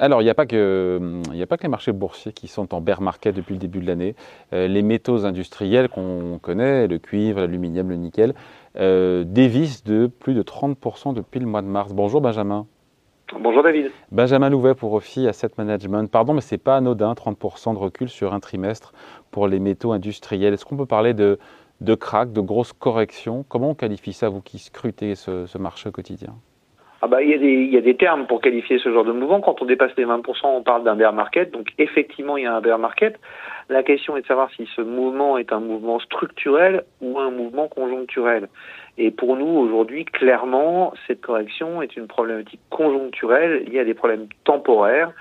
[0.00, 1.00] Alors, il n'y a, pas que,
[1.40, 3.86] a pas que les marchés boursiers qui sont en bear market depuis le début de
[3.86, 4.14] l'année.
[4.52, 8.34] Euh, les métaux industriels qu'on connaît, le cuivre, l'aluminium, le nickel,
[8.76, 11.92] euh, dévissent de plus de 30% depuis le mois de mars.
[11.94, 12.66] Bonjour Benjamin.
[13.40, 13.90] Bonjour David.
[14.12, 16.08] Benjamin Louvet pour Ophi Asset Management.
[16.08, 18.92] Pardon, mais ce n'est pas anodin, 30% de recul sur un trimestre
[19.32, 20.54] pour les métaux industriels.
[20.54, 21.40] Est-ce qu'on peut parler de,
[21.80, 23.44] de crack, de grosses corrections?
[23.48, 26.36] Comment on qualifie ça, vous qui scrutez ce marché au quotidien?
[27.00, 29.04] Ah bah, il, y a des, il y a des termes pour qualifier ce genre
[29.04, 29.40] de mouvement.
[29.40, 31.52] Quand on dépasse les 20%, on parle d'un bear market.
[31.52, 33.18] Donc effectivement, il y a un bear market.
[33.68, 37.68] La question est de savoir si ce mouvement est un mouvement structurel ou un mouvement
[37.68, 38.48] conjoncturel.
[39.00, 44.26] Et pour nous, aujourd'hui, clairement, cette correction est une problématique conjoncturelle liée à des problèmes
[44.42, 45.12] temporaires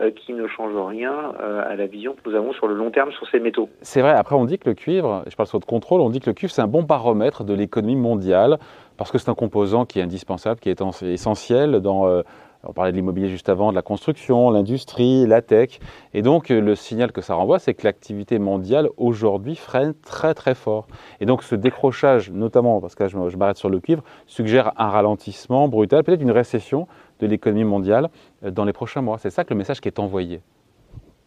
[0.00, 2.90] euh, qui ne changent rien euh, à la vision que nous avons sur le long
[2.90, 3.70] terme sur ces métaux.
[3.80, 6.20] C'est vrai, après on dit que le cuivre, je parle sur le contrôle, on dit
[6.20, 8.58] que le cuivre c'est un bon baromètre de l'économie mondiale
[8.98, 12.06] parce que c'est un composant qui est indispensable, qui est essentiel dans...
[12.06, 12.22] Euh,
[12.64, 15.80] on parlait de l'immobilier juste avant, de la construction, l'industrie, la tech.
[16.14, 20.34] Et donc, euh, le signal que ça renvoie, c'est que l'activité mondiale, aujourd'hui, freine très,
[20.34, 20.86] très fort.
[21.20, 24.88] Et donc, ce décrochage, notamment, parce que là, je m'arrête sur le cuivre, suggère un
[24.88, 26.86] ralentissement brutal, peut-être une récession
[27.20, 28.08] de l'économie mondiale
[28.44, 29.18] euh, dans les prochains mois.
[29.18, 30.40] C'est ça que le message qui est envoyé.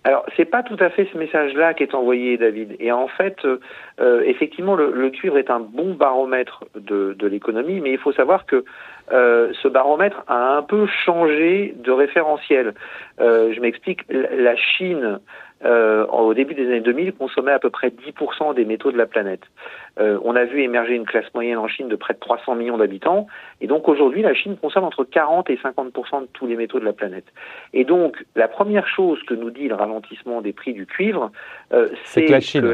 [0.06, 2.76] Alors, c'est pas tout à fait ce message-là qui est envoyé, David.
[2.80, 3.60] Et en fait, euh,
[4.00, 8.64] euh, effectivement, le, cuivre est un bon baromètre de, l'économie, mais il faut savoir que
[9.12, 12.76] euh, ce baromètre a un peu changé de référentiel.
[13.18, 14.02] je m'explique.
[14.10, 15.20] La Chine
[15.66, 19.06] euh, au début des années 2000, consommait à peu près 10% des métaux de la
[19.06, 19.42] planète.
[20.00, 22.78] Euh, on a vu émerger une classe moyenne en Chine de près de 300 millions
[22.78, 23.28] d'habitants,
[23.62, 26.86] et donc aujourd'hui, la Chine consomme entre 40 et 50% de tous les métaux de
[26.86, 27.26] la planète.
[27.74, 31.32] Et donc, la première chose que nous dit le ralentissement des prix du cuivre,
[31.74, 32.74] euh, c'est que la Chine,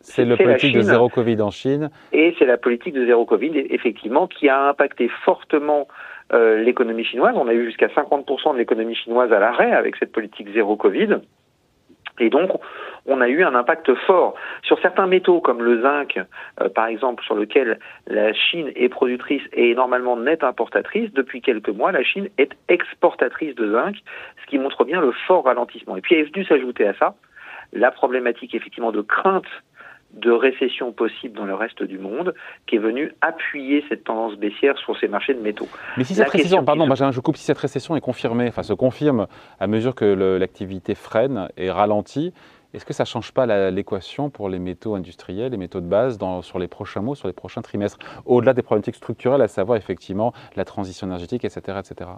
[0.00, 1.90] c'est le politique de zéro Covid en Chine.
[2.12, 5.86] Et c'est la politique de zéro Covid, effectivement, qui a impacté fortement
[6.32, 7.34] euh, l'économie chinoise.
[7.36, 11.18] On a eu jusqu'à 50% de l'économie chinoise à l'arrêt avec cette politique zéro Covid.
[12.18, 12.50] Et donc,
[13.06, 16.20] on a eu un impact fort sur certains métaux comme le zinc,
[16.60, 21.12] euh, par exemple, sur lequel la Chine est productrice et normalement nette importatrice.
[21.12, 23.96] Depuis quelques mois, la Chine est exportatrice de zinc,
[24.42, 25.96] ce qui montre bien le fort ralentissement.
[25.96, 27.14] Et puis, est venu s'ajouter à ça?
[27.72, 29.46] La problématique effectivement de crainte
[30.12, 32.34] de récession possible dans le reste du monde,
[32.66, 35.68] qui est venue appuyer cette tendance baissière sur ces marchés de métaux.
[35.96, 39.26] Mais si cette récession, pardon, je coupe, si cette récession est confirmée, enfin se confirme
[39.58, 40.04] à mesure que
[40.38, 42.32] l'activité freine et ralentit,
[42.74, 46.16] est-ce que ça ne change pas l'équation pour les métaux industriels, les métaux de base
[46.16, 49.76] dans, sur les prochains mois, sur les prochains trimestres, au-delà des problématiques structurelles, à savoir
[49.76, 51.78] effectivement la transition énergétique, etc.
[51.78, 52.10] etc.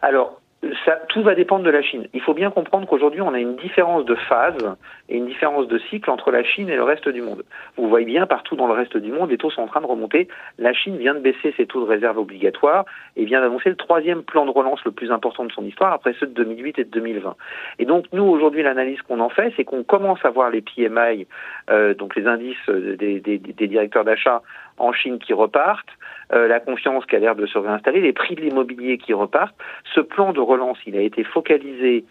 [0.00, 0.40] Alors,
[0.84, 2.08] ça, tout va dépendre de la Chine.
[2.14, 4.76] Il faut bien comprendre qu'aujourd'hui, on a une différence de phase
[5.08, 7.44] et une différence de cycle entre la Chine et le reste du monde.
[7.76, 9.86] Vous voyez bien, partout dans le reste du monde, les taux sont en train de
[9.86, 10.28] remonter.
[10.58, 12.84] La Chine vient de baisser ses taux de réserve obligatoires
[13.16, 16.14] et vient d'annoncer le troisième plan de relance le plus important de son histoire après
[16.18, 17.36] ceux de 2008 et de 2020.
[17.78, 21.26] Et donc, nous, aujourd'hui, l'analyse qu'on en fait, c'est qu'on commence à voir les PMI,
[21.70, 24.42] euh, donc les indices des, des, des directeurs d'achat
[24.78, 25.88] en Chine qui repartent,
[26.32, 29.56] euh, la confiance qui a l'air de se réinstaller, les prix de l'immobilier qui repartent.
[29.94, 32.04] Ce plan de relance, il a été focalisé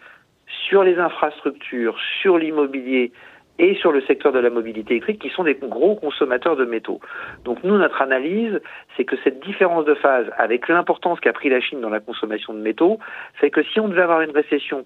[0.68, 3.12] sur les infrastructures, sur l'immobilier
[3.58, 7.00] et sur le secteur de la mobilité électrique, qui sont des gros consommateurs de métaux.
[7.44, 8.60] Donc nous, notre analyse,
[8.96, 12.52] c'est que cette différence de phase, avec l'importance qu'a pris la Chine dans la consommation
[12.52, 12.98] de métaux,
[13.40, 14.84] c'est que si on devait avoir une récession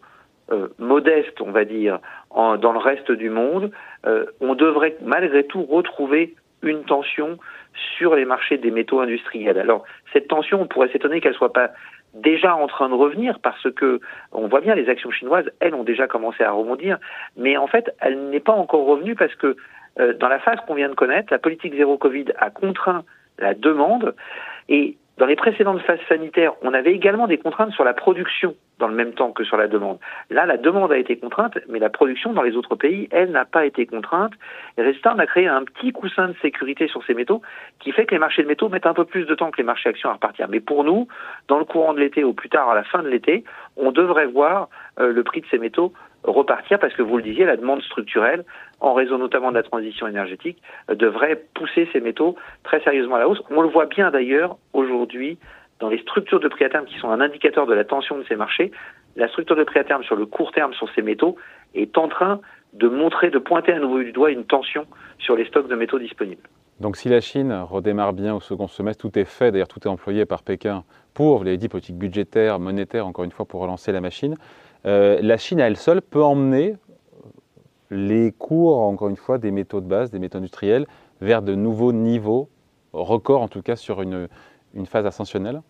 [0.53, 1.99] euh, modeste, on va dire,
[2.35, 3.71] dans le reste du monde,
[4.07, 7.39] euh, on devrait malgré tout retrouver une tension
[7.75, 9.59] sur les marchés des métaux industriels.
[9.59, 11.71] Alors, cette tension, on pourrait s'étonner qu'elle soit pas
[12.15, 14.01] déjà en train de revenir parce que
[14.33, 16.99] on voit bien les actions chinoises, elles ont déjà commencé à rebondir,
[17.37, 19.57] mais en fait, elle n'est pas encore revenue parce que
[19.99, 23.05] euh, dans la phase qu'on vient de connaître, la politique zéro Covid a contraint
[23.39, 24.15] la demande
[24.69, 28.89] et dans les précédentes phases sanitaires, on avait également des contraintes sur la production dans
[28.89, 29.99] le même temps que sur la demande.
[30.31, 33.45] Là, la demande a été contrainte, mais la production dans les autres pays, elle, n'a
[33.45, 34.33] pas été contrainte.
[34.79, 37.43] Et résultat, on a créé un petit coussin de sécurité sur ces métaux
[37.81, 39.63] qui fait que les marchés de métaux mettent un peu plus de temps que les
[39.63, 40.49] marchés actions à repartir.
[40.49, 41.07] Mais pour nous,
[41.49, 43.45] dans le courant de l'été ou plus tard à la fin de l'été,
[43.77, 45.93] on devrait voir euh, le prix de ces métaux
[46.25, 48.45] repartir parce que vous le disiez, la demande structurelle,
[48.81, 53.21] en raison notamment de la transition énergétique, euh, devrait pousser ces métaux très sérieusement à
[53.21, 53.43] la hausse.
[53.51, 55.39] On le voit bien d'ailleurs aujourd'hui
[55.81, 58.25] dans les structures de prix à terme qui sont un indicateur de la tension de
[58.25, 58.71] ces marchés.
[59.17, 61.37] La structure de prix à terme sur le court terme sur ces métaux
[61.75, 62.41] est en train
[62.75, 64.87] de montrer, de pointer à nouveau du doigt une tension
[65.19, 66.43] sur les stocks de métaux disponibles.
[66.81, 69.89] Donc si la Chine redémarre bien au second semestre, tout est fait, d'ailleurs tout est
[69.89, 71.97] employé par Pékin pour, vous l'avez dit, politique
[73.03, 74.37] encore une fois, pour relancer la machine.
[74.87, 76.77] Euh, la Chine à elle seule peut emmener
[77.91, 80.87] les cours, encore une fois, des métaux de base, des métaux industriels,
[81.21, 82.49] vers de nouveaux niveaux,
[82.93, 84.29] records en tout cas sur une,
[84.87, 85.61] phase ascensionnelle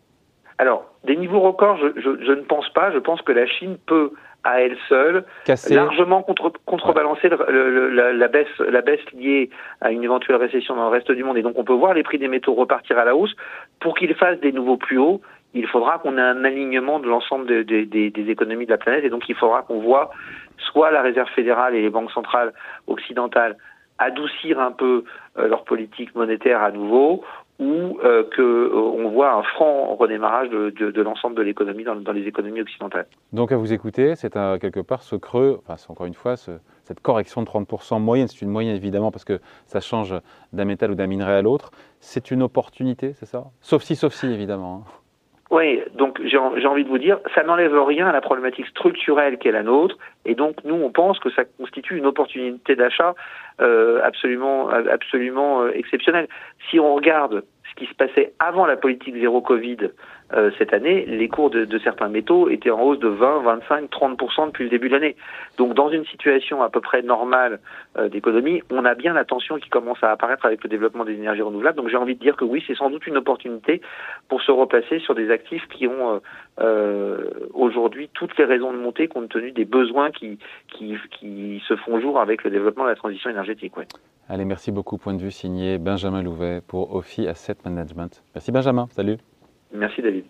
[0.58, 2.92] Alors, des niveaux records, je, je, ne pense pas.
[2.92, 4.12] Je pense que la Chine peut
[4.44, 5.24] à elle seule
[5.68, 11.12] largement contre, contrebalancer la, baisse, la baisse liée à une éventuelle récession dans le reste
[11.12, 11.36] du monde.
[11.36, 13.34] Et donc on peut voir les prix des métaux repartir à la hausse.
[13.80, 15.20] Pour qu'ils fassent des nouveaux plus hauts,
[15.54, 19.04] il faudra qu'on ait un alignement de l'ensemble des économies de la planète.
[19.04, 20.10] Et donc il faudra qu'on voit
[20.58, 22.52] soit la Réserve fédérale et les banques centrales
[22.86, 23.56] occidentales
[24.00, 25.04] adoucir un peu
[25.38, 27.22] euh, leur politique monétaire à nouveau,
[27.58, 32.62] ou euh, qu'on euh, voit un franc redémarrage de, l'ensemble de l'économie dans, les économies
[32.62, 33.06] occidentales.
[33.34, 36.52] Donc à vous écouter, c'est quelque part ce creux, enfin encore une fois, ce,
[36.84, 40.14] cette correction de 30% moyenne, c'est une moyenne évidemment parce que ça change
[40.54, 41.70] d'un métal ou d'un minerai à l'autre,
[42.00, 43.44] c'est une opportunité, c'est ça?
[43.60, 44.86] Sauf si, sauf si évidemment.
[44.86, 44.99] Hein.
[45.50, 49.48] Oui, donc j'ai envie de vous dire, ça n'enlève rien à la problématique structurelle qui
[49.48, 53.16] est la nôtre, et donc nous on pense que ça constitue une opportunité d'achat
[53.60, 56.28] euh, absolument, absolument euh, exceptionnelle.
[56.70, 59.90] Si on regarde ce qui se passait avant la politique zéro Covid
[60.32, 63.90] euh, cette année, les cours de, de, certains métaux étaient en hausse de 20, 25,
[63.90, 65.16] 30% depuis le début de l'année.
[65.58, 67.58] Donc dans une situation à peu près normale
[67.98, 71.14] euh, d'économie, on a bien la tension qui commence à apparaître avec le développement des
[71.14, 71.76] énergies renouvelables.
[71.76, 73.80] Donc j'ai envie de dire que oui, c'est sans doute une opportunité
[74.28, 76.18] pour se replacer sur des actifs qui ont euh,
[76.60, 80.38] euh aujourd'hui toutes les raisons de monter compte tenu des besoins qui,
[80.68, 83.76] qui, qui se font jour avec le développement de la transition énergétique.
[83.76, 83.86] Ouais.
[84.32, 84.96] Allez, merci beaucoup.
[84.96, 88.22] Point de vue signé Benjamin Louvet pour Ophi Asset Management.
[88.32, 88.86] Merci Benjamin.
[88.92, 89.16] Salut.
[89.72, 90.24] Merci David.